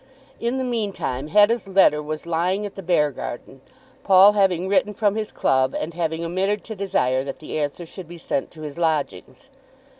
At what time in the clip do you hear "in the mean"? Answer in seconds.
0.39-0.93